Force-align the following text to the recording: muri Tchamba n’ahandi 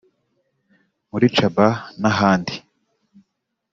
muri 1.09 1.25
Tchamba 1.33 1.67
n’ahandi 2.01 2.55